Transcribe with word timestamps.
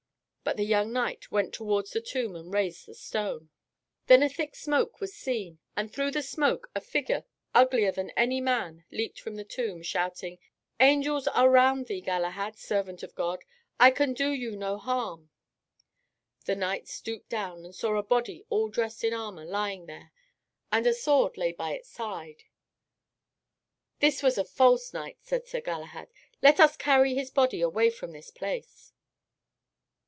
But 0.43 0.57
the 0.57 0.63
young 0.65 0.91
knight 0.91 1.31
went 1.31 1.53
towards 1.53 1.91
the 1.91 2.01
tomb 2.01 2.35
and 2.35 2.53
raised 2.53 2.85
the 2.85 2.95
stone. 2.95 3.51
Then 4.07 4.21
a 4.21 4.27
thick 4.27 4.53
smoke 4.55 4.99
was 4.99 5.13
seen, 5.13 5.59
and 5.77 5.93
through 5.93 6.11
the 6.11 6.23
smoke 6.23 6.69
a 6.75 6.81
figure 6.81 7.23
uglier 7.55 7.91
than 7.93 8.09
any 8.17 8.41
man 8.41 8.83
leaped 8.91 9.19
from 9.21 9.35
the 9.37 9.45
tomb, 9.45 9.81
shouting, 9.81 10.39
"Angels 10.79 11.27
are 11.29 11.49
round 11.49 11.85
thee, 11.87 12.01
Galahad, 12.01 12.57
servant 12.57 13.01
of 13.01 13.15
God. 13.15 13.45
I 13.79 13.91
can 13.91 14.13
do 14.13 14.31
you 14.31 14.57
no 14.57 14.77
harm." 14.77 15.29
The 16.45 16.55
knight 16.55 16.87
stooped 16.89 17.29
down 17.29 17.63
and 17.63 17.73
saw 17.73 17.95
a 17.95 18.03
body 18.03 18.43
all 18.49 18.67
dressed 18.67 19.03
in 19.05 19.13
armor 19.13 19.45
lying 19.45 19.85
there, 19.85 20.11
and 20.69 20.85
a 20.85 20.93
sword 20.93 21.37
lay 21.37 21.53
by 21.53 21.73
its 21.75 21.87
side. 21.87 22.43
"This 23.99 24.21
was 24.21 24.37
a 24.37 24.43
false 24.43 24.91
knight," 24.91 25.19
said 25.21 25.47
Sir 25.47 25.61
Galahad. 25.61 26.09
"Let 26.41 26.59
us 26.59 26.75
carry 26.75 27.13
his 27.13 27.29
body 27.31 27.61
away 27.61 27.89
from 27.89 28.11
this 28.11 28.31
place." 28.31 28.91